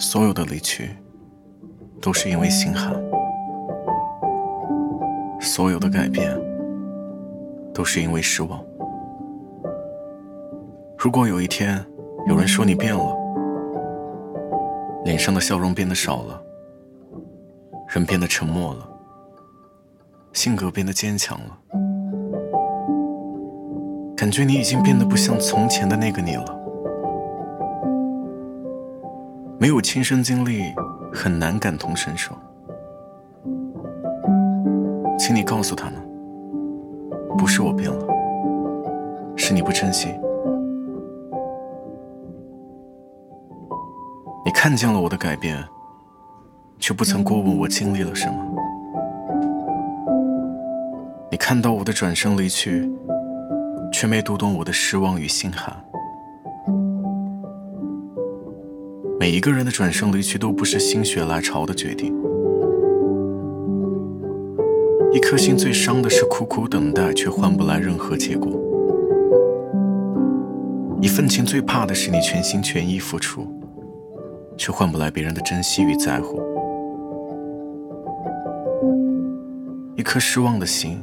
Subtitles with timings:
[0.00, 0.96] 所有的离去，
[2.00, 2.94] 都是因为心寒；
[5.38, 6.34] 所有的改变，
[7.74, 8.64] 都是因为失望。
[10.96, 11.84] 如果有一天
[12.26, 13.14] 有人说你变了，
[15.04, 16.42] 脸上的笑容变得少了，
[17.88, 18.88] 人变得沉默了，
[20.32, 21.58] 性格变得坚强了，
[24.16, 26.59] 感觉你已经变得不像从前的那个你了。
[29.60, 30.62] 没有亲身经历，
[31.12, 32.34] 很难感同身受。
[35.18, 35.96] 请你告诉他们，
[37.36, 38.06] 不是我变了，
[39.36, 40.08] 是你不珍惜。
[44.46, 45.62] 你看见了我的改变，
[46.78, 48.34] 却不曾过问我经历了什么。
[51.30, 52.90] 你看到我的转身离去，
[53.92, 55.76] 却没读懂我的失望与心寒。
[59.20, 62.10] 每一个人的转身离去都不是心血来潮的决定。
[65.12, 68.58] 一颗心最伤的是苦苦等待却换不来任何结果。
[71.02, 73.46] 一份情最怕的是你全心全意付出，
[74.56, 76.40] 却换不来别人的珍惜与在乎。
[79.96, 80.98] 一颗失望的心，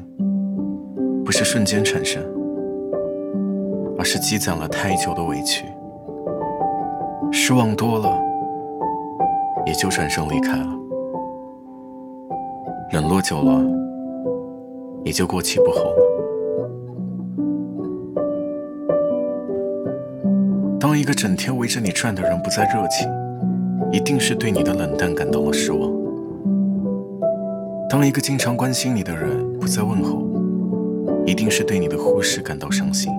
[1.23, 2.23] 不是瞬间产生，
[3.95, 5.65] 而是积攒了太久的委屈。
[7.47, 8.13] 失望多了，
[9.65, 10.67] 也就转身离开了；
[12.91, 13.63] 冷落久了，
[15.05, 15.95] 也就过期不候了。
[20.77, 23.09] 当一个整天围着你转的人不再热情，
[23.93, 25.89] 一定是对你的冷淡感到了失望；
[27.89, 30.21] 当一个经常关心你的人不再问候，
[31.25, 33.09] 一定是对你的忽视感到伤心；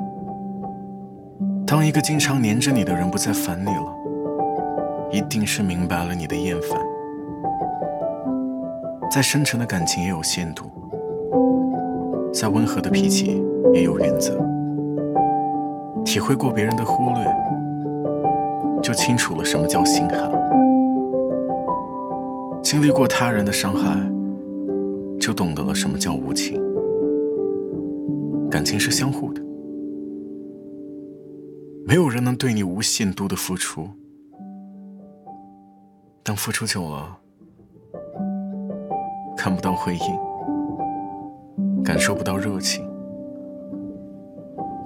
[1.66, 3.94] 当一个经常黏着你的人不再烦你了。
[5.11, 6.81] 一定是明白了你的厌烦。
[9.11, 10.64] 再深沉的感情也有限度，
[12.33, 13.42] 再温和的脾气
[13.73, 14.39] 也有原则。
[16.05, 17.24] 体会过别人的忽略，
[18.83, 20.30] 就清楚了什么叫心寒；
[22.63, 23.97] 经历过他人的伤害，
[25.18, 26.63] 就懂得了什么叫无情。
[28.51, 29.42] 感情是相互的，
[31.86, 33.89] 没有人能对你无限度的付出。
[36.28, 37.18] 当付出久了，
[39.34, 42.86] 看不到回应，感受不到热情，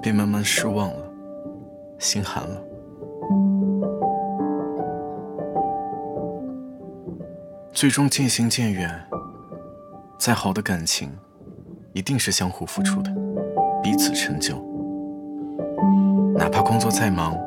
[0.01, 1.11] 便慢慢失望了，
[1.99, 2.63] 心寒了。
[7.73, 8.89] 最终渐行渐远。
[10.17, 11.11] 再好的感情，
[11.91, 13.13] 一定是相互付出的，
[13.83, 14.55] 彼此成就。
[16.37, 17.37] 哪怕工作再忙，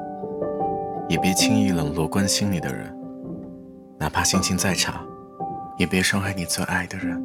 [1.09, 2.95] 也别轻易冷落关心你的人。
[3.99, 5.01] 哪怕心情再差，
[5.79, 7.23] 也别伤害你最爱的人。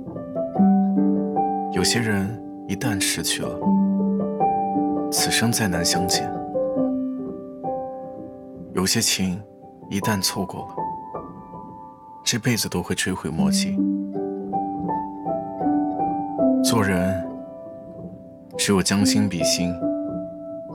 [1.74, 3.60] 有些人一旦失去了，
[5.12, 6.24] 此生再难相见；
[8.74, 9.42] 有些情
[9.90, 10.76] 一旦错过了，
[12.24, 13.78] 这辈子都会追悔莫及。
[16.64, 17.28] 做人，
[18.58, 19.74] 只有将心比心，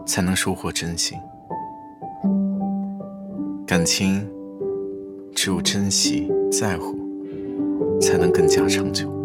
[0.06, 1.18] 才能收获真心。
[3.66, 4.30] 感情。
[5.36, 6.97] 只有珍惜在乎，
[8.00, 9.16] 才能更加长久。